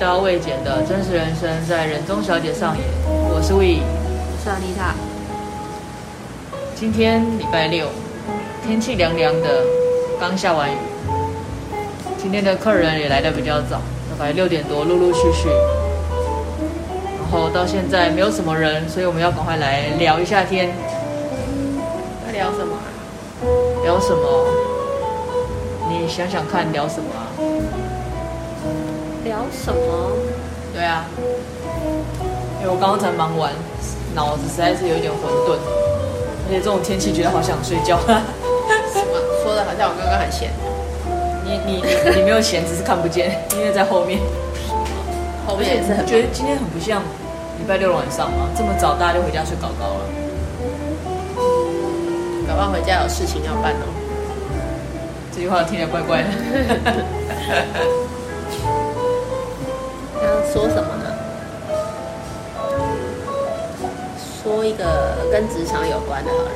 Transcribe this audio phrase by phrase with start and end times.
[0.00, 2.86] 刀未剪的真实人生在人中小姐上演。
[3.28, 4.94] 我是 We，我是 Anita。
[6.74, 7.86] 今天礼拜六，
[8.66, 9.62] 天气凉凉的，
[10.18, 10.76] 刚下完雨。
[12.16, 15.50] 今天的客人也来的比较早，大概六点多，陆陆续续。
[15.50, 20.70] 然后到现在没有什么人，所以我们要赶快来聊一下天。
[22.26, 22.88] 要聊什么啊？
[23.84, 24.46] 聊什么？
[25.90, 27.28] 你想想看，聊什么啊？
[29.24, 30.12] 聊什么？
[30.72, 31.04] 对啊，
[32.60, 33.52] 因为我刚刚才忙完，
[34.14, 35.58] 脑子实在是有一点混沌，
[36.46, 37.98] 而且这种天气觉得好想睡觉。
[38.00, 38.06] 什
[39.02, 39.18] 么？
[39.42, 40.50] 说的好像我刚刚很闲。
[41.44, 44.20] 你你你你没有闲，只是看不见，因为在后面。
[45.46, 46.06] 后面也是很。
[46.06, 47.02] 觉得今天很不像
[47.58, 50.06] 礼拜六晚上嘛，这么早大家就回家睡搞搞了。
[52.46, 53.86] 搞不好回家有事情要办哦。
[55.34, 56.28] 这句话听起来怪怪的。
[60.50, 61.04] 要说什么呢？
[64.42, 66.50] 说一个跟职场有关的好了。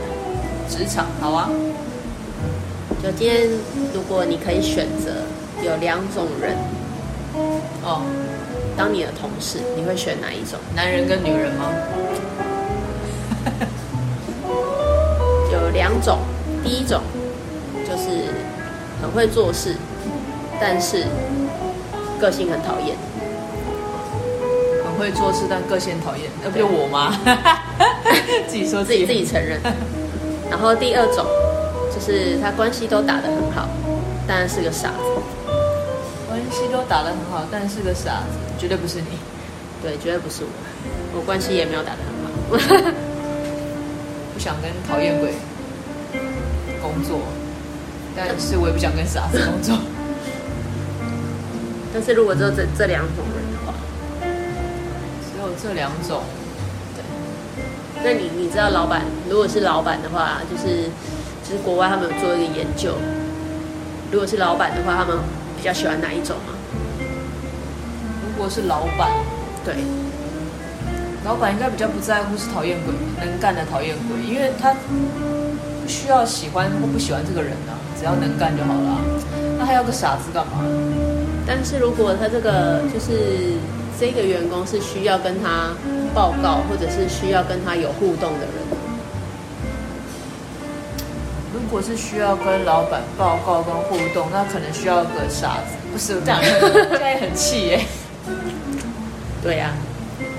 [0.68, 1.48] 职场好啊。
[3.02, 3.48] 就今天，
[3.94, 5.12] 如果你可以选择
[5.62, 6.56] 有两种人，
[7.84, 8.02] 哦，
[8.76, 10.58] 当你的同事，你会选哪一种？
[10.74, 11.70] 男人跟女人吗？
[15.52, 16.18] 有两种，
[16.64, 17.00] 第一种
[17.86, 18.24] 就是
[19.00, 19.76] 很会做事，
[20.58, 21.06] 但是
[22.18, 22.96] 个性很讨厌。
[24.94, 27.18] 很会做事，但个性讨厌，那不就我吗？
[28.46, 29.60] 自己说自己自己承认。
[30.50, 31.26] 然后第二种。
[31.94, 33.68] 就是他关系都打得很好，
[34.26, 34.94] 但是个傻子。
[36.26, 39.06] 关系都打得很好，但是个傻子，绝对不是你。
[39.80, 40.48] 对，绝对不是我。
[41.16, 42.90] 我关系也没有打得很好。
[44.34, 45.34] 不想跟讨厌鬼
[46.82, 47.20] 工作，
[48.16, 49.78] 但是我也不想跟傻子工作。
[51.94, 53.24] 但是如果只有这这两种
[55.60, 56.22] 这两种。
[56.94, 57.02] 对。
[58.02, 60.90] 那你你知道老板，如果是老板的话，就是。
[61.46, 62.94] 就是国外他们有做一个研究，
[64.10, 65.14] 如果是老板的话，他们
[65.58, 66.54] 比较喜欢哪一种吗？
[68.24, 69.10] 如果是老板，
[69.62, 69.74] 对，
[71.22, 79.04] 老板应该比较不在乎是讨厌鬼，能干的讨厌鬼，因为他不需要喜欢或不喜欢这个人啊，只要能干就好了。
[79.58, 80.64] 那还要个傻子干嘛？
[81.46, 83.52] 但是如果他这个就是
[83.98, 85.70] 这个员工是需要跟他
[86.14, 88.54] 报告，或者是需要跟他有互动的人。
[91.52, 97.80] 如果是需要跟老板报告跟互动，那可能需要个傻子，不是这样，现在很气耶。
[99.42, 99.74] 对呀、啊，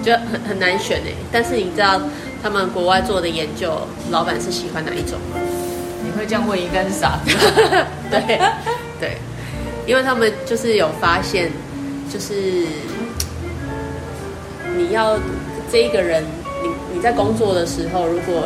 [0.04, 1.14] 就很很难选哎。
[1.32, 2.02] 但是你知道
[2.44, 5.40] 他们国外做的研究，老板是喜欢哪一种吗？
[6.04, 7.36] 你会这样问，应该是傻子。
[8.12, 8.40] 对
[9.00, 9.18] 对，
[9.88, 11.52] 因为他们就是有发现，
[12.12, 12.66] 就是
[14.76, 15.18] 你要
[15.72, 16.24] 这一个人，
[16.62, 18.44] 你你在工作的时候，如果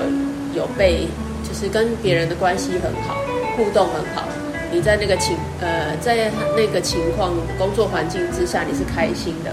[0.56, 1.08] 有被
[1.44, 1.54] 就。
[1.60, 3.18] 是跟别人的关系很好，
[3.58, 4.24] 互动很好。
[4.72, 9.52] 你在那个情呃，在那个情况工作环境之下，你是开心的，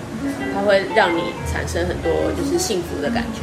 [0.55, 3.41] 它会让你产生很多就是幸福的感觉。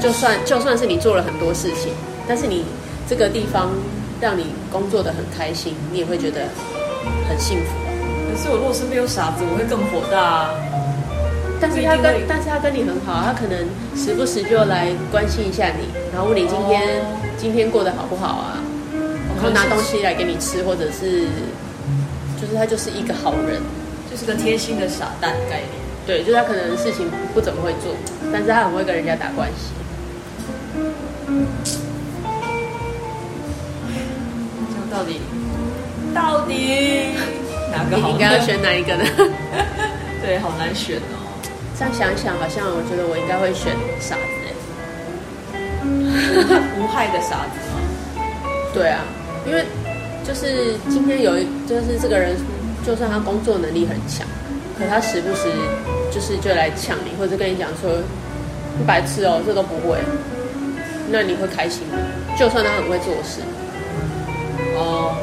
[0.00, 1.92] 就算就算是你做了很多事情，
[2.28, 2.64] 但是你
[3.08, 3.70] 这个地方
[4.20, 6.42] 让你工作的很开心，你也会觉得
[7.28, 7.72] 很幸福。
[8.30, 10.69] 可是我如果身边有傻子，我会更火大啊。
[11.60, 13.58] 但是他跟但是他跟你很好，他可能
[13.94, 17.00] 时不时就来关心一下你，然后问你今天。
[17.02, 18.60] 哦今天过得好不好啊？
[18.92, 21.22] 然后拿东西来给你吃，或者是，
[22.38, 23.62] 就是他就是一个好人，
[24.10, 25.70] 就是个贴心的傻蛋概念。
[26.06, 27.94] 对，就是他可能事情不怎么会做，
[28.30, 29.72] 但是他很会跟人家打关系。
[34.68, 35.20] 这到底
[36.14, 37.14] 到底
[37.72, 38.08] 哪个好？
[38.08, 39.04] 你应该要选哪一个呢？
[40.20, 41.19] 对，好难选哦。
[41.80, 44.20] 这样想想，好像我觉得我应该会选傻子。
[46.76, 47.80] 无害的傻子吗？
[48.74, 49.00] 对啊，
[49.46, 49.64] 因为
[50.22, 52.36] 就是今天有一，就是这个人，
[52.86, 54.26] 就算他工作能力很强，
[54.78, 55.48] 可他时不时
[56.12, 57.90] 就是就来呛你，或者跟你讲说
[58.78, 59.96] 你白痴哦，这都不会，
[61.08, 61.96] 那你会开心吗？
[62.38, 63.40] 就算他很会做事，
[64.76, 65.16] 哦，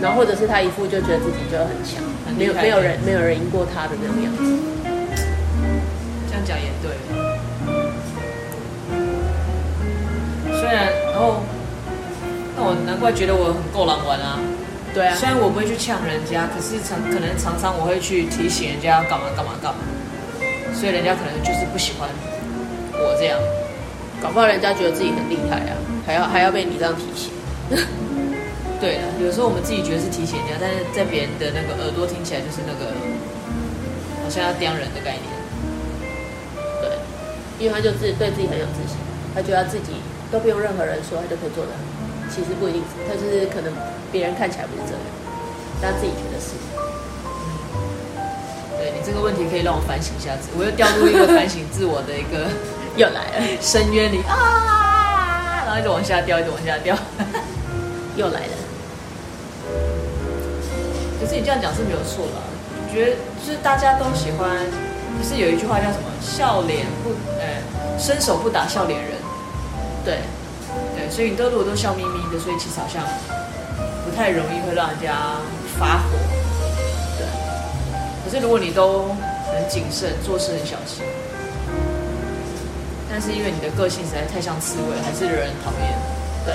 [0.00, 2.02] 然后或者是他一副就觉得自己就很强，
[2.36, 4.42] 没有没有人没有人赢过他的那种样子，
[6.28, 6.90] 这样讲也对。
[10.58, 11.40] 虽然，然后，
[12.56, 14.38] 那我难怪觉得我很够狼玩啊。
[14.92, 15.14] 对啊。
[15.14, 19.80] 虽然我不会去呛人家，可是常可能常常我会去提醒人家要干嘛干嘛干嘛，
[20.74, 22.08] 所以人家可能就是不喜欢
[22.92, 23.38] 我这样。
[24.20, 27.30] 搞不好人家觉得自己很厉害啊，还要还要被你这样提醒。
[28.80, 32.92] 对了，有时候我们自己觉得是提醒人家，但是在别人的那个耳朵听起来就是那个
[34.22, 35.24] 好像要刁人的概念。
[36.84, 36.92] 对，
[37.58, 39.00] 因为他就自己对自己很有自信，
[39.34, 39.96] 他觉得他自己
[40.30, 41.72] 都不用任何人说，他就可以做的。
[42.28, 43.72] 其实不一定，他就是可能
[44.12, 45.00] 别人看起来不是这样，
[45.80, 46.52] 但他自己觉得是。
[48.76, 52.44] 对，你这个问题可以让我反省一下子，我又掉入一个反省自我的一个
[53.00, 56.94] 又来了深渊里啊，然后一直往下掉，一直往下掉，
[58.16, 58.65] 又来了。
[61.26, 64.46] 可是你这样讲是没有错的，我觉得就是大家都喜欢，
[65.18, 67.10] 不是有一句话叫什么“笑脸不
[67.42, 69.10] 呃伸手不打笑脸人”，
[70.06, 70.20] 对
[70.94, 73.02] 对，所以你都如果都笑眯眯的，所以其实好像
[74.04, 75.42] 不太容易会让人家
[75.76, 76.14] 发火。
[77.18, 77.26] 对。
[78.22, 79.08] 可是如果你都
[79.50, 81.02] 很谨慎，做事很小心，
[83.10, 85.90] 但是因为你的个性实在太像刺猬，还是惹人讨厌。
[86.46, 86.54] 对，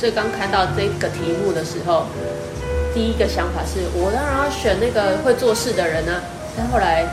[0.00, 2.06] 所以刚看到这个题目的时候，
[2.94, 6.22] 第一个想法是我当然要选那个会做事的人呢、
[6.56, 7.04] 但后来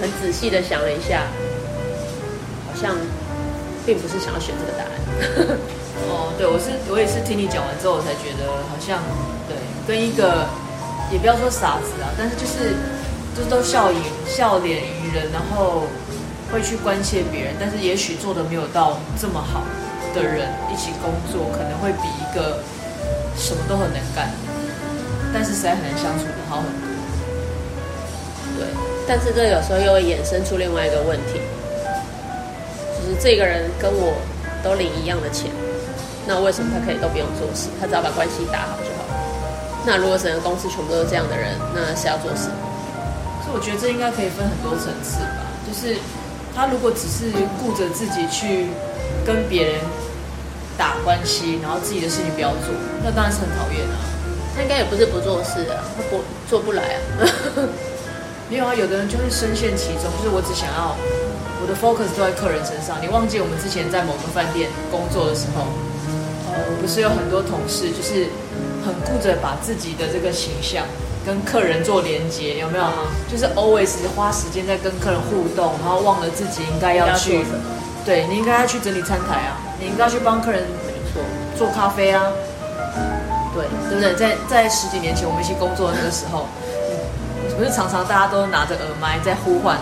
[0.00, 1.22] 很仔细的想了一下，
[2.66, 2.96] 好像
[3.86, 5.56] 并不是想要选这个答案。
[6.10, 8.98] 哦，对，我是我也是听你讲完之后，我才觉得好像
[9.46, 9.54] 对，
[9.86, 10.44] 跟一个。
[11.12, 12.72] 也不要说傻子啊，但是就是，
[13.36, 15.82] 就是都笑盈笑脸于人，然后
[16.50, 19.60] 会去关切别人，但是也许做的没有到这么好
[20.14, 22.58] 的人一起工作，可能会比个
[23.36, 24.30] 什么都很能干，
[25.32, 26.88] 但是实在很难相处的好很多。
[28.58, 28.66] 对，
[29.06, 31.40] 但是这有时候又会衍生出另外一个问题，
[32.96, 34.14] 就是这个人跟我
[34.62, 35.50] 都领一样的钱，
[36.26, 37.68] 那为什么他可以都不用做事？
[37.80, 39.04] 他只要把关系打好就好。
[39.84, 42.50] 那如果整个公司全部都是这样的人，那是要做事？
[43.42, 45.42] 所以我觉得这应该可以分很多层次吧。
[45.66, 45.96] 就是
[46.54, 48.68] 他如果只是顾着自己去
[49.26, 49.80] 跟别人
[50.82, 52.74] 打关系，然后自己的事情不要做，
[53.04, 53.94] 那当然是很讨厌啊。
[54.50, 56.18] 他应该也不是不做事啊，他不
[56.50, 56.98] 做不来啊。
[58.50, 60.96] 没有啊，有的人就是深陷其中，就是我只想要
[61.62, 62.98] 我的 focus 都在客人身上。
[63.00, 65.70] 你忘记我们之前在某个饭店工作的时候，
[66.82, 68.26] 不是有很多同事就是。
[68.84, 70.82] 很顾着把自己的这个形象
[71.24, 72.84] 跟客人做连接，有没有？
[73.30, 77.44] 就是 always 花时间在跟客人互动，然后忘了自己应该要去，要
[78.04, 81.20] 对，你应该要去整理餐台啊，你应该要去帮客人，没错，
[81.58, 82.22] 做咖啡啊，
[83.52, 84.14] 对，对不对？
[84.14, 86.46] 在在十几年前我们一起工作的那个时候，
[87.58, 89.76] 不是常常大家都拿着耳麦在呼唤，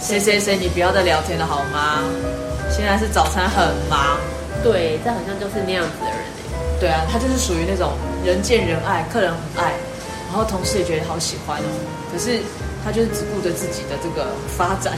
[0.00, 1.98] 谁谁谁，你不要再聊天了好吗？
[2.70, 4.16] 现在是早餐很忙，
[4.62, 6.18] 对，这好像就是那样子的人。
[6.78, 7.90] 对啊，他就是属于那种
[8.24, 9.72] 人见人爱，客人很爱，
[10.28, 11.66] 然后同事也觉得好喜欢哦。
[12.12, 12.38] 可是
[12.84, 14.94] 他就是只顾着自己的这个发展，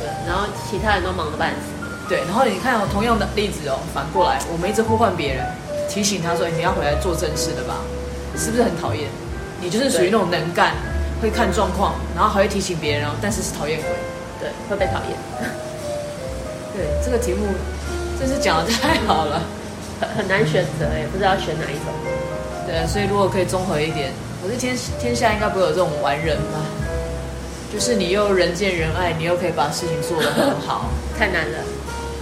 [0.00, 1.79] 对，然后其他人都忙得半死。
[2.10, 5.46] 对，然后你看哦，同样的例子哦，反过来，我们一直呼唤别人，
[5.88, 7.78] 提醒他说：“你要回来做正事的吧？”
[8.34, 9.06] 是不是很讨厌？
[9.62, 10.74] 你就是属于那种能干，
[11.22, 13.88] 会看状况，然后还会提醒别人哦，但是是讨厌鬼，
[14.42, 15.14] 对，会被讨厌。
[16.74, 17.46] 对，这个题目
[18.18, 19.40] 真是讲的太好了。
[20.18, 21.94] 很难选择，也不知道选哪一种。
[22.66, 24.10] 对啊，所以如果可以综合一点，
[24.42, 26.58] 可是天天下应该不会有这种完人吧？
[27.72, 30.86] 就是你又人见人爱，你又可以把事情做得很好，
[31.16, 31.58] 太难了。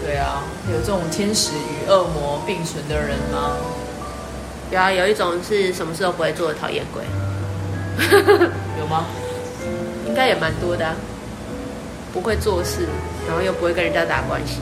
[0.08, 3.58] 对啊，有这种天使与恶魔并存的人吗？
[4.70, 7.02] 有啊，有一种是什么事都不会做的讨厌鬼。
[8.80, 9.04] 有吗？
[10.06, 10.94] 应该也蛮多的啊。
[12.10, 12.88] 不会做事，
[13.26, 14.60] 然后又不会跟人家打关系。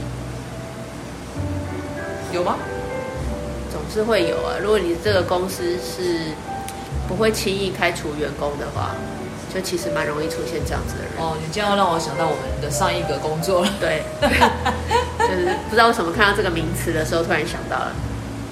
[2.33, 2.57] 有吗？
[3.71, 6.33] 总是会有啊，如果你这个公司是
[7.07, 8.97] 不会轻易开除员工的话，
[9.57, 11.13] 就其实蛮容易出现这样子的人。
[11.17, 13.73] 哦，你这样让我想到我们的上一个工作了。
[13.81, 17.93] 对， 就是不知道为什么看到这个名词的时候，突然想到了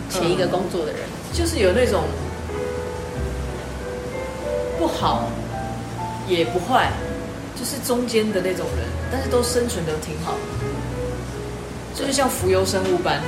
[0.08, 2.04] 前一个工作的人，嗯、就是有那种
[4.78, 5.28] 不好
[6.26, 6.88] 也不坏，
[7.54, 10.32] 就是中间的那种人，但是都生存的挺好，
[11.94, 13.20] 就是像浮游生物般。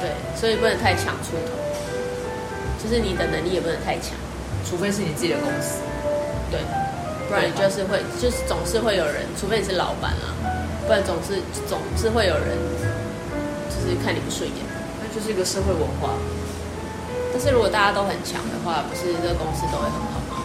[0.00, 1.54] 对，所以不能太强出头，
[2.82, 4.18] 就是你的能力也不能太强，
[4.68, 5.80] 除非是你自己的公司，
[6.50, 6.60] 对，
[7.26, 10.36] 不然就是会，就是总是会有人，除非你是老板啊，
[10.86, 12.52] 不然总是总是会有人，
[13.72, 14.60] 就是看你不顺眼，
[15.00, 16.10] 那就是一个社会文化。
[17.32, 20.44] 但是如果大家都很强的话，不是这个公司都会很好吗？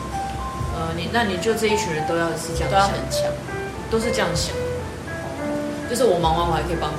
[0.76, 3.28] 呃，你那你就这一群人都要是这样，都要很强，
[3.92, 4.56] 都是这样想，
[5.90, 6.96] 就是我忙完我还可以帮你。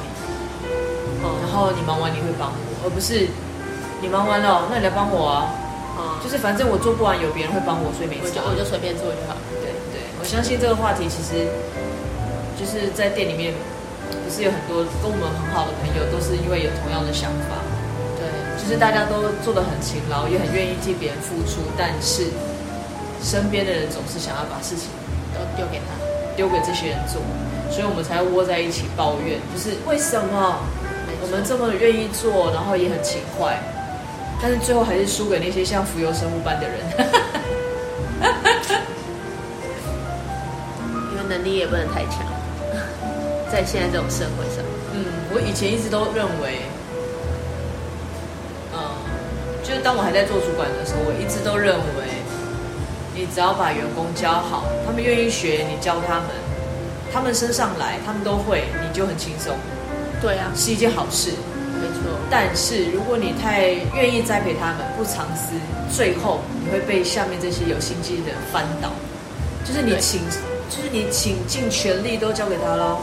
[1.40, 3.26] 然后你忙完你会帮我，而不是
[4.02, 5.48] 你忙完了，那你来帮我啊。
[5.94, 9.38] 啊，就是反正我做不完，有别人会帮我，所以没事，我就随便做就好。
[9.62, 11.46] 对对，我相信这个话题其实
[12.58, 13.54] 就是在店里面，
[14.10, 17.62] 不是有很多跟我们很好的朋友，都是因为有同样的想法。
[18.18, 18.26] 对。
[18.58, 22.26] 就是大家都做的很勤劳，也很愿意替别人付出，但是
[23.22, 24.90] 身边的人总是想要把事情
[25.30, 25.94] 都丢给他，
[26.34, 27.20] 丢给这些人做，
[27.70, 30.58] 所以我们才窝在一起抱怨，就是为什么？
[31.22, 33.56] 我们这么愿意做，然后也很勤快，
[34.46, 36.78] 但是最后还是输给那些像浮游生物般的人，
[41.12, 42.20] 因为能力也不能太强，
[43.50, 46.60] 在现在这种社会上，嗯，我以前一直都认为。
[49.66, 52.04] 就是当我还在做主管的时候，我一直都认为，
[53.14, 56.28] 你只要把员工教好，他们愿意学，你教他们，
[57.10, 59.56] 他们升上来，他们都会，你就很轻松。
[60.20, 61.32] 对啊，是一件好事。
[62.30, 65.54] 但是如果你太愿意栽培他们，不藏私，
[65.94, 68.90] 最后你会被下面这些有心机的人翻倒。
[69.64, 70.20] 就是你请，
[70.68, 72.98] 就是你倾尽全力都交给他喽，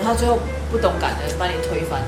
[0.00, 0.38] 然后最后
[0.70, 2.02] 不懂感恩，把你推翻。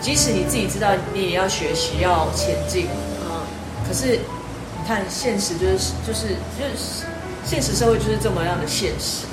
[0.00, 2.86] 即使你自己知道，你也要学习，要前进
[3.26, 3.42] 嗯。
[3.86, 7.04] 可是，你看，现实就是就是就是，
[7.44, 9.26] 现实社会就是这么样的现实。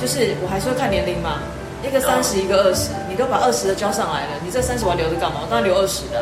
[0.00, 1.40] 就是我还是会看年龄嘛，
[1.82, 5.40] 一个三十，一个二十，你都把二十的交上来了，你这三十万留着干嘛？
[5.40, 6.20] 我当然留二十的。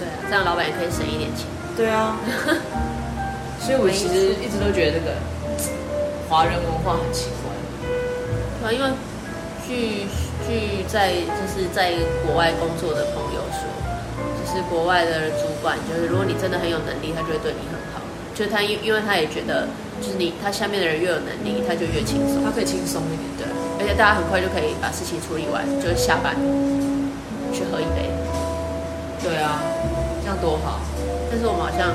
[0.00, 1.44] 对啊，这样老板也可以省一点钱。
[1.76, 2.16] 对啊。
[3.60, 5.12] 所以我其实一直都觉得这个
[6.30, 7.52] 华人文化很奇怪。
[8.64, 8.88] 啊，因为
[9.68, 10.06] 据。
[10.46, 11.90] 据在就是在
[12.24, 13.66] 国外工作的朋友说，
[14.38, 17.98] 就是国外的主管，就是如果你真的很有能力，他就会对你很好。
[18.32, 19.66] 就是他因因为他也觉得，
[20.00, 23.65] 就是你他下面的人越有能力，他就越轻松，他可以轻松一点，对。
[23.86, 26.34] 而且大家很快就可以把事情处理完，就是下班
[27.54, 28.10] 去喝一杯。
[29.22, 29.62] 对啊，
[30.22, 30.82] 这样多好。
[31.30, 31.94] 但是我们好像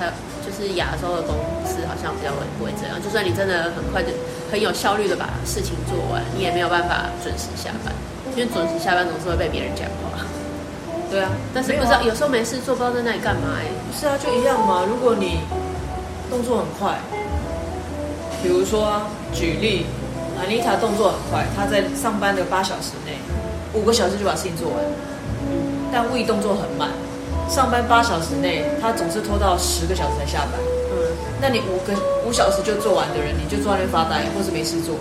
[0.00, 0.08] 他
[0.40, 1.36] 就是亚洲的公
[1.68, 2.96] 司，好像比较不会这样。
[2.96, 4.08] 就算你真的很快就。
[4.50, 7.92] 很有效率的把事情做完，你也没有办法准时下班，
[8.34, 10.24] 因为准时下班总是会被别人讲话。
[11.10, 13.68] 对啊，但是不知道、啊、有时候没事做，不知道在那里干嘛哎。
[13.84, 14.86] 不是啊，就一样嘛。
[14.88, 15.40] 如果你
[16.30, 16.96] 动作很快，
[18.42, 19.02] 比如说
[19.34, 19.84] 举例，
[20.40, 23.18] 安妮塔动作很快，她在上班的八小时内，
[23.74, 24.78] 五个小时就把事情做完。
[25.90, 26.90] 但 We 动作很慢，
[27.48, 30.52] 上班八小时内，他总是拖到十个小时才下班。
[31.40, 31.94] 那你五个
[32.26, 34.96] 五小时就做完的人，你就坐在那边发呆，或是没事做，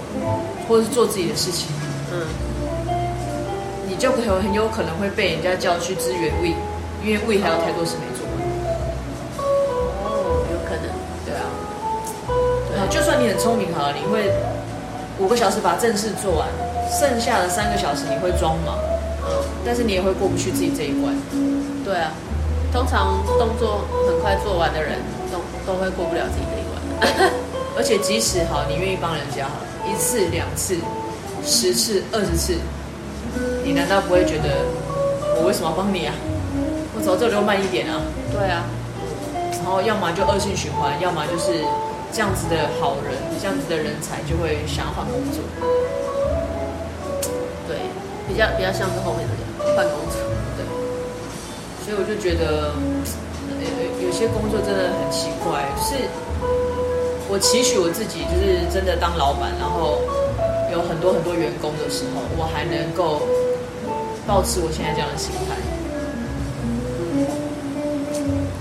[0.69, 1.67] 或者是做自己的事情，
[2.13, 2.23] 嗯，
[3.89, 6.53] 你就很很有可能会被人家叫去支援 We，
[7.03, 8.23] 因为 We 还有太多事没做。
[10.05, 10.87] 哦，有可能，
[11.25, 11.49] 对啊，
[12.69, 14.31] 对啊，就算你很聪明好了，你会
[15.19, 16.47] 五个小时把正事做完，
[16.91, 18.77] 剩下的三个小时你会装忙，
[19.25, 21.15] 嗯，但是你也会过不去自己这一关。
[21.83, 22.11] 对啊，
[22.71, 24.99] 通常动作很快做完的人。
[25.29, 27.31] 都都会过不了自己这一关，
[27.75, 30.77] 而且即使好，你愿意帮人家好，一次两次、
[31.43, 32.55] 十次、二十次，
[33.61, 34.63] 你难道不会觉得
[35.35, 36.15] 我为什么要帮你啊？
[36.95, 37.99] 我走这就慢一点啊？
[38.31, 38.63] 对啊，
[39.59, 41.59] 然后要么就恶性循环，要么就是
[42.11, 45.43] 这样子的好人，这样子的人才就会想要换工作。
[47.67, 47.77] 对，
[48.27, 50.19] 比较比较像是后面的人换工作。
[50.57, 50.65] 对，
[51.83, 52.73] 所以我就觉得。
[54.03, 56.07] 有些工作真的很奇怪，就是
[57.27, 59.99] 我期许我自己，就是真的当老板，然后
[60.71, 63.21] 有很多很多员工的时候，我还能够
[64.25, 65.57] 保持我现在这样的心态。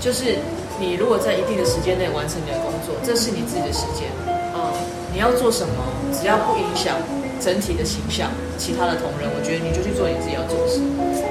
[0.01, 0.37] 就是
[0.79, 4.09] 你如果在一定的时间内完成你的工作，这是你自己的时间，
[4.53, 4.71] 嗯，
[5.11, 5.73] 你要做什么，
[6.13, 6.95] 只要不影响
[7.41, 10.77] 整体的形象，其他的同仁，我觉得你就去做你自己要做的事，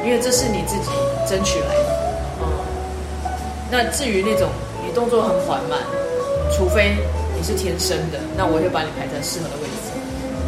[0.05, 0.91] 因为这是你自己
[1.29, 1.91] 争取来的。
[3.71, 4.51] 那至于那种
[4.85, 5.79] 你动作很缓慢，
[6.55, 6.97] 除非
[7.35, 9.95] 你是天生的，那我会把你排在适合的位置。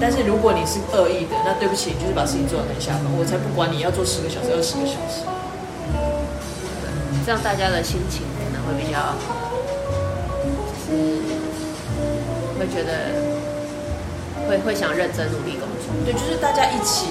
[0.00, 5.26] 但是如果你是恶意的，那对不起，你就是把事情做完再下班，我才不管你要做十个小时、二十个小时。
[7.26, 8.22] 这样大家的心情
[8.68, 9.16] 会比较，
[10.84, 11.16] 就是
[12.60, 13.08] 会觉得
[14.46, 15.88] 会会想认真努力工作。
[16.04, 17.08] 对，就是大家一起。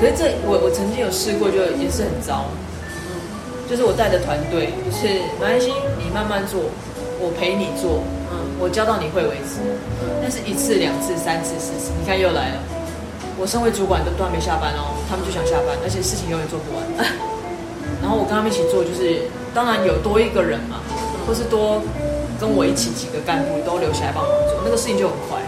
[0.00, 2.44] 可是这我我曾经有试过，就也是很糟。
[2.50, 2.58] 嗯
[3.66, 5.10] 就是我带的团队，是
[5.42, 6.70] 没关系，你慢慢做，
[7.18, 7.98] 我陪你做，
[8.30, 9.58] 嗯，我教到你会为止。
[10.22, 12.62] 但是一次、两次、三次、四次，你看又来了。
[13.34, 16.86] 我身为主管都都还没下班哦，他们就想下班，而且事情永远做不完。
[18.00, 19.26] 然后我跟他们一起做，就是
[19.56, 20.84] 当然有多一个人嘛，
[21.26, 21.80] 或是多
[22.38, 25.40] 跟我一起几个干部都留下来帮忙做，那个事情就很快。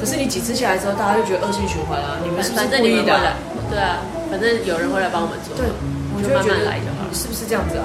[0.00, 3.36] 可是你几次下来之后，大家就觉得恶性循环啊，你们是不是故意的？
[3.68, 5.68] 对啊，反正有人会来帮我们做，对，
[6.16, 7.04] 我就慢慢来就好。
[7.12, 7.84] 是不是这样子啊？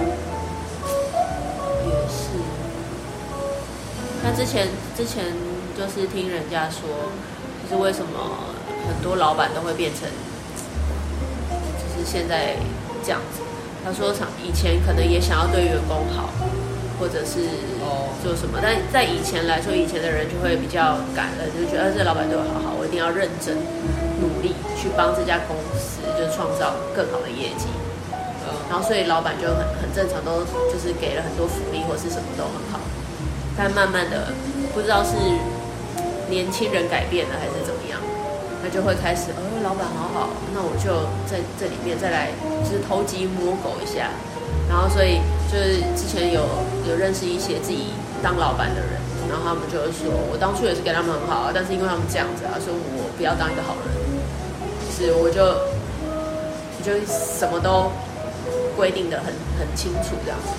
[1.83, 2.39] 也是。
[4.23, 5.25] 那之前之前
[5.75, 6.87] 就是听人家说，
[7.67, 8.47] 就是为什么
[8.87, 10.07] 很多老板都会变成，
[11.75, 12.55] 就是是现在
[13.03, 13.43] 这样子。
[13.83, 16.29] 他说，想以前可能也想要对员工好，
[16.99, 17.45] 或者是
[18.23, 23.57] 做什么，但在以前来说，以前的人就会比较感恩，就觉得这老板对我好好，我一定要认真
[24.23, 27.67] 努力去帮这家公司，就创造更好的业绩。
[28.69, 32.79] 然后所以老板就很很正常，都就是给了很多福利或是什么都很好。
[33.55, 34.33] 但慢慢的，
[34.73, 35.13] 不知道是
[36.29, 37.99] 年轻人改变了还是怎么样，
[38.63, 42.29] 他就会开始，哦，老板好好，那我就在这里面再来。
[42.63, 44.09] 就是偷鸡摸狗一下，
[44.69, 45.19] 然后所以
[45.51, 46.41] 就是之前有
[46.87, 47.91] 有认识一些自己
[48.23, 48.95] 当老板的人，
[49.29, 53.91] 然后他们就会说，我当初也是跟他们很好啊，但是因为他们这样子啊，说我不要当一个好人，
[54.89, 55.43] 是我就
[56.81, 57.91] 就什么都
[58.75, 59.27] 规定的很
[59.59, 60.55] 很清楚这样子。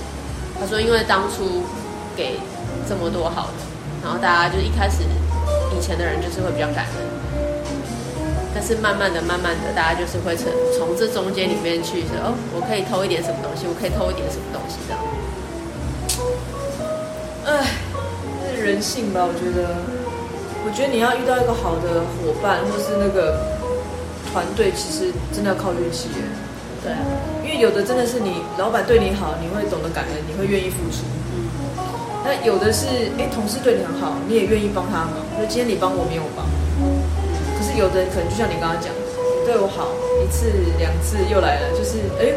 [0.61, 1.64] 他说，因为当初
[2.14, 2.38] 给
[2.87, 3.58] 这么多好的，
[4.04, 5.02] 然后大家就是一开始
[5.73, 7.00] 以前的人就是会比较感恩。
[8.54, 10.46] 但是慢慢的、慢慢的，大家就是会从
[10.78, 15.02] 从这中间里面去说，哦，我可以偷一点什么东西，我可以偷一点什么东西这样。
[17.44, 17.75] 哎，
[18.40, 19.26] 这是人性吧？
[19.26, 19.75] 我觉得，
[20.64, 23.42] 我觉得你要遇到一个好的伙伴，或是那个
[24.30, 26.23] 团队，其实真的要靠运气耶。
[26.80, 27.02] 对啊，
[27.42, 31.02] 因为有的真的是你老板对你好，你会懂得感恩，你会愿意付出。
[31.34, 31.50] 嗯。
[32.23, 32.87] 那有的是，
[33.18, 35.18] 哎，同事对你很好，你也愿意帮他忙。
[35.37, 36.46] 那今天你帮我，没有帮。
[37.76, 38.93] 有的人可能就像你刚刚讲，
[39.45, 39.88] 对我好
[40.23, 42.33] 一次两次又来了，就是哎，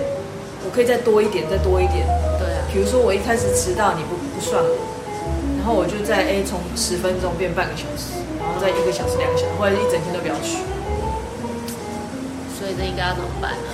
[0.65, 2.06] 我可以再多一点，再多一点。
[2.38, 4.75] 对啊，比如说我一开始迟到你不不算我，
[5.58, 10.65] 然后我就在哎从十分钟变半个小时，然后再一个小时两个小时，或者一整天都不要去。
[12.58, 13.70] 所以这应该要怎么办呢？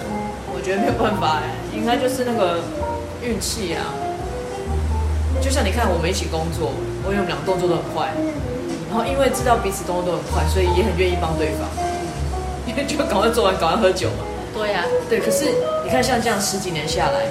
[0.53, 2.59] 我觉得没有办法哎，应该就是那个
[3.23, 3.89] 运气啊。
[5.41, 6.71] 就像你看我们一起工作，
[7.03, 8.13] 我以为我们俩动作都很快。
[8.93, 11.67] 然后因为知道彼此动作都很快，所以也很愿意帮对方，
[12.67, 14.21] 因 为就赶快做完，赶快喝酒嘛。
[14.53, 15.19] 对呀、啊，对。
[15.19, 15.45] 可是
[15.83, 17.25] 你看，像这样十几年下来，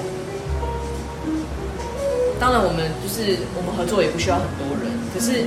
[2.40, 5.46] 当然我们就是我们合作也不需要很多人，可是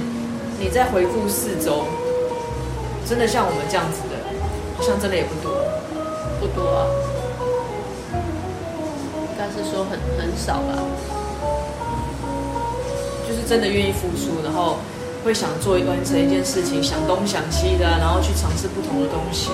[0.58, 1.84] 你再回顾四周，
[3.06, 4.15] 真的像我们这样子的，
[4.78, 5.51] 好像真的也不多，
[6.39, 6.88] 不多啊。
[9.19, 10.80] 应该是说很很少吧，
[13.28, 14.78] 就是真的愿意付出，然后。
[15.25, 19.49] 会想做一完成一件事情，想东想西的，然后去尝试不同的东西，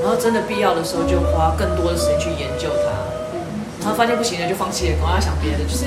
[0.00, 5.64] 然后真的必要的时候就花更多的时间去研究它，然后发现不行了就放弃了，赶快想别的。
[5.68, 5.84] 就是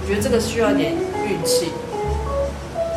[0.00, 0.94] 我觉得这个需要一点
[1.28, 1.70] 运气。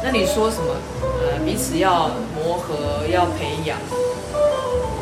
[0.02, 0.72] 那你说什么？
[1.20, 2.08] 呃，彼此要
[2.40, 3.76] 磨合，要培养。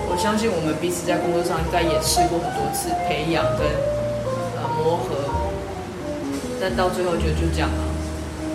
[0.10, 3.62] 我相信我们彼此在工作上应该也试过很多次培养跟
[4.58, 5.30] 呃磨合，
[6.60, 7.82] 但到最后就就这样了，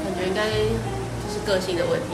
[0.03, 0.43] 感觉应该。
[1.47, 2.07] 个性的问题，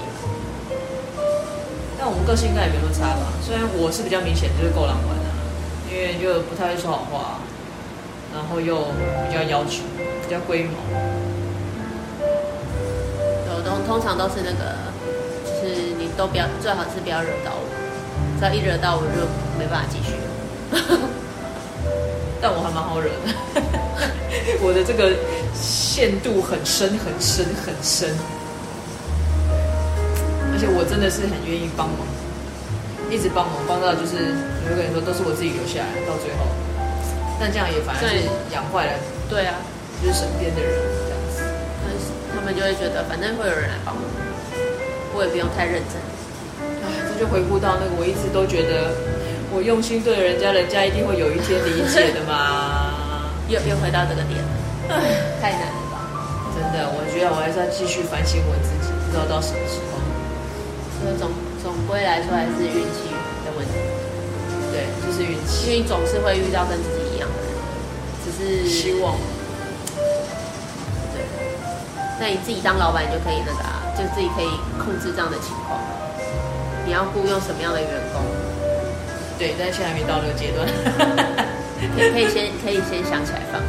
[1.99, 3.33] 但我们个性应该也没那么差吧？
[3.45, 5.29] 虽然我是比较明显就是够狼玩的，
[5.91, 7.41] 因为就不太会说好话，
[8.35, 8.88] 然后又
[9.29, 9.83] 比较要求，
[10.23, 10.73] 比较龟毛。
[13.55, 14.77] 有通通常都是那个，
[15.45, 17.64] 就是你都不要，最好是不要惹到我，
[18.38, 19.27] 只要一惹到我就
[19.59, 20.14] 没办法继续。
[22.41, 23.35] 但我还蛮好惹的，
[24.62, 25.11] 我的这个
[25.55, 28.14] 限度很深很深很深。
[30.59, 32.03] 而且我真的是很愿意帮忙，
[33.07, 34.35] 一直帮忙，帮到就是
[34.66, 36.51] 有个人说都是我自己留下来到最后，
[37.38, 38.99] 但这样也反而是养坏了。
[39.31, 39.55] 对啊，
[40.03, 40.75] 就是身边的人
[41.07, 41.47] 这样子，
[41.87, 44.03] 但是他们就会觉得反正会有人来帮我，
[45.14, 45.94] 我也不用太认真。
[46.83, 48.90] 哎，这就回顾到那个，我一直都觉得
[49.55, 52.99] 我用心对人家，人家一定会有一天理解的嘛。
[53.47, 54.51] 又又回到这个点了，
[54.90, 56.03] 唉，太难了吧？
[56.51, 59.88] 真的，我觉得我还是要继续反省我自己，不知道到什么时候。
[61.16, 61.31] 总
[61.62, 63.09] 总归来说还是运气
[63.47, 63.73] 的问题，
[64.73, 65.66] 对，就是运气。
[65.66, 67.55] 因为你总是会遇到跟自己一样的人，
[68.25, 69.14] 只是希望。
[71.14, 71.23] 对，
[72.21, 75.79] 那你自己当老板就可以那个啊，就自己可以控制这样的情况。
[76.85, 78.23] 你要雇佣什么样的员工？
[79.38, 80.66] 对，但现在还没到那个阶段。
[81.94, 83.62] 可以可以先可以先想起来放，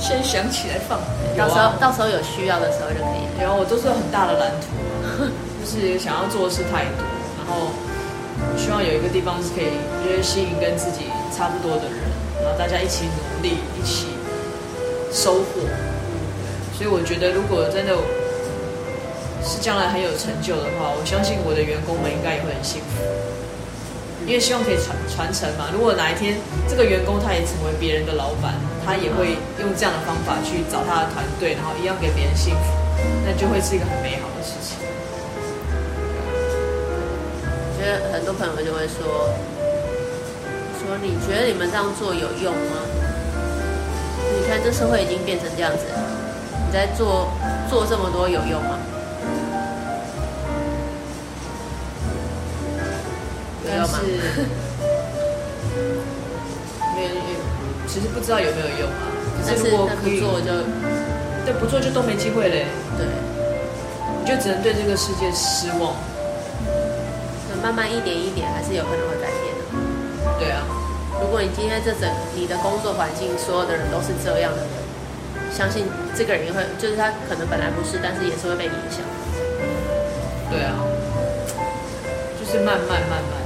[0.00, 0.98] 先想起来放，
[1.36, 3.42] 到时候到时候有需要的时候就可以了。
[3.42, 4.83] 然后我都是有很大的蓝图。
[5.64, 7.08] 就是想要做的事太多，
[7.40, 7.72] 然后
[8.54, 9.72] 希望有一个地方是可以，
[10.04, 12.04] 就是吸引跟自己差不多的人，
[12.44, 14.08] 然后大家一起努力，一起
[15.10, 15.64] 收获。
[16.76, 17.96] 所以我觉得，如果真的
[19.40, 23.00] 是将来很有成就的话，我相信我的员工们应该也会很幸福，
[24.28, 25.72] 因为希望可以传传承嘛。
[25.72, 26.36] 如果哪一天
[26.68, 28.52] 这个员工他也成为别人的老板，
[28.84, 32.68] 他也会用这样的方法去找他的团队，然后一样给别人幸福，
[33.24, 34.83] 那就会是一个很美好的事情。
[37.84, 39.28] 说很多朋友就会说，
[40.78, 42.76] 说说：“你觉得你们这样做有用吗？
[44.36, 45.98] 你看这社会已经变成这样子了，
[46.66, 47.32] 你在做
[47.68, 48.78] 做这么多有用吗？”
[53.64, 54.00] 有用吗？
[56.94, 57.10] 没有，
[57.86, 59.08] 其实不知道有没有用啊。
[59.46, 60.46] 但是如果可以做就，
[61.44, 62.66] 对，不做就都没机会嘞。
[62.96, 63.06] 对，
[64.20, 65.94] 你就只能对这个世界失望。
[67.64, 69.64] 慢慢一点一点，还是有可能会改变的。
[70.38, 70.60] 对啊，
[71.18, 72.04] 如果你今天这整
[72.36, 74.68] 你的工作环境，所有的人都是这样的人，
[75.50, 79.00] 相信这个人也会，就是他可能本来不是，但是也是会被影响。
[80.50, 80.76] 对啊，
[82.38, 83.40] 就是慢慢慢慢。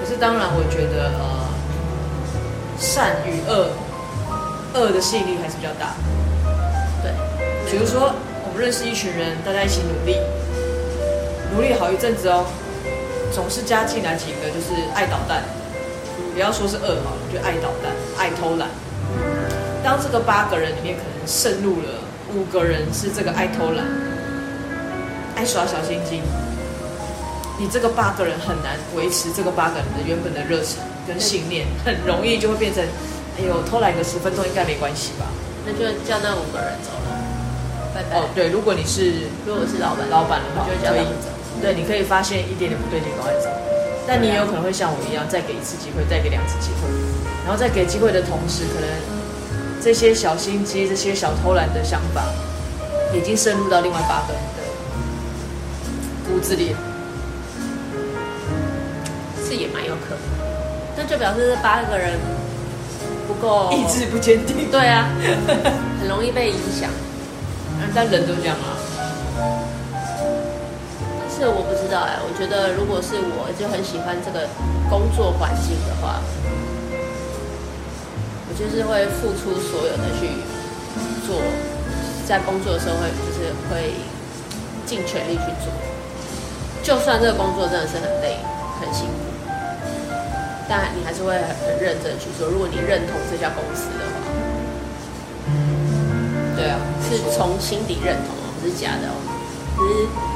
[0.00, 1.44] 可是当然，我觉得呃，
[2.78, 3.68] 善与恶，
[4.72, 5.92] 恶的吸引力还是比较大。
[7.02, 7.12] 对，
[7.70, 8.14] 比如说
[8.48, 10.16] 我们认识一群人，大家一起努力，
[11.54, 12.46] 努力好一阵子哦。
[13.34, 15.42] 总是加进来几个，就是爱捣蛋，
[16.32, 18.68] 不要说是恶好了，就爱捣蛋、爱偷懒。
[19.82, 21.98] 当这个八个人里面可能渗入了
[22.32, 23.84] 五个人是这个爱偷懒、
[25.34, 26.22] 爱耍小心机，
[27.58, 32.82] 你这个八个人很难维持这个八个人的原本的热忱跟信念，很容易就会变成，
[33.36, 35.26] 哎呦，偷懒个十分钟应该没关系吧？
[35.66, 37.18] 那就叫那五个人走了，
[37.92, 38.16] 拜拜。
[38.16, 41.33] 哦，对，如果你是如果是老板，老板的话，就叫他们走。
[41.60, 43.48] 对，你可以发现一点点不对劲，赶快走。
[44.06, 46.88] 但你也有可能会像我一样，再给一次机会，再给两次机会，
[47.44, 48.88] 然后在给机会的同时，可能
[49.82, 52.22] 这些小心机、这些小偷懒的想法，
[53.14, 54.62] 已经深入到另外八个人的
[56.28, 56.76] 骨子里，
[59.42, 60.18] 是也蛮有可能。
[60.96, 62.18] 那就表示这八个人
[63.26, 64.70] 不够 意志不坚定。
[64.70, 65.08] 对啊，
[65.98, 66.90] 很容易被影响。
[67.94, 68.76] 但人都这样啊。
[71.44, 74.48] 这我不知道哎，我觉得如果是我就很喜欢这个
[74.88, 76.16] 工作环境的话，
[78.48, 80.40] 我就是会付出所有的去
[81.28, 81.36] 做，
[82.24, 83.92] 在工作的时候会就是会
[84.88, 85.68] 尽全力去做，
[86.80, 88.40] 就算这个工作真的是很累
[88.80, 89.28] 很辛苦，
[90.64, 92.48] 但你还是会很认真去做。
[92.48, 94.16] 如果你认同这家公司的话，
[96.56, 99.20] 对啊，是从心底认同哦，不是假的哦，
[99.76, 100.32] 只是。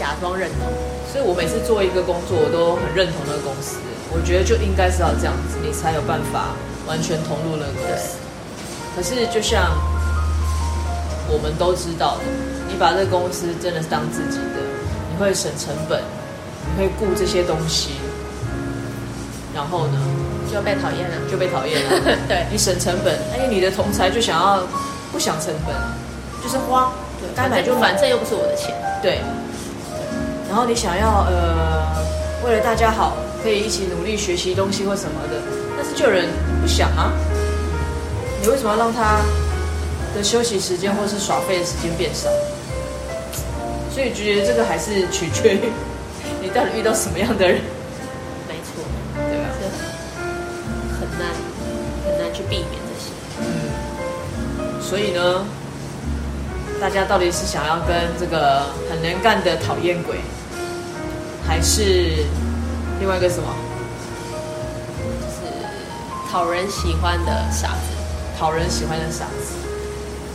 [0.00, 0.64] 假装认同，
[1.12, 3.76] 所以我每次做一个工作，我都很认同那个公司。
[4.08, 6.56] 我觉得就应该是要这样子，你才有办法
[6.88, 8.16] 完全投入那个公司。
[8.96, 9.76] 可是就像
[11.28, 12.24] 我们都知道的，
[12.66, 14.64] 你把这个公司真的是当自己的，
[15.12, 16.00] 你会省成本，
[16.64, 18.00] 你会顾这些东西，
[19.54, 20.00] 然后呢，
[20.50, 22.16] 就被讨厌了，就被讨厌了。
[22.26, 24.64] 对，你省成本，哎，你的同才就想要
[25.12, 25.76] 不想成本，
[26.42, 29.20] 就是花，对，该买就买，反正又不是我的钱，对。
[30.50, 31.86] 然后你想要呃，
[32.44, 35.40] 为了大家好，可以一起努力学习东西或什么的，
[35.76, 36.28] 但是就有人
[36.60, 37.12] 不想啊。
[38.42, 39.20] 你为什么要让他
[40.12, 42.28] 的休息时间或是耍废的时间变少？
[43.94, 45.60] 所以觉得这个还是取决于
[46.42, 47.60] 你到底遇到什么样的人。
[48.48, 48.82] 没错，
[49.14, 49.46] 对吧？
[50.98, 51.28] 很难
[52.04, 53.12] 很难去避免这些。
[53.38, 54.82] 嗯。
[54.82, 55.46] 所以呢，
[56.80, 60.16] 大家到底是想要跟这个很能干的讨厌鬼？
[61.50, 61.82] 还是
[63.00, 63.48] 另外一个什么？
[65.20, 65.50] 就是
[66.30, 67.90] 讨人喜欢的傻子，
[68.38, 69.56] 讨人喜欢的傻子。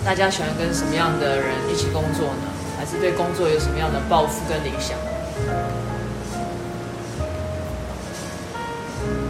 [0.04, 2.52] 大家喜欢跟什么样的人一起工作呢？
[2.78, 4.98] 还是对工作有什么样的抱负跟理想？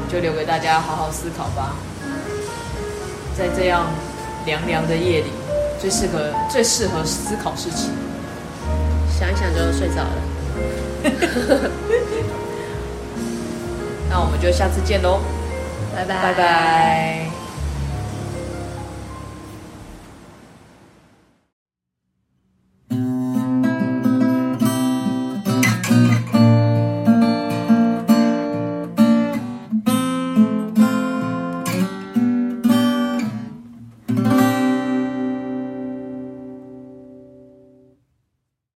[0.09, 1.75] 就留给大家好好思考吧。
[3.37, 3.85] 在这样
[4.47, 5.29] 凉凉的夜里，
[5.79, 7.91] 最适合最适合思考事情。
[9.07, 10.34] 想一想就睡着了。
[14.09, 15.19] 那我们就下次见喽，
[15.95, 17.34] 拜拜，拜拜。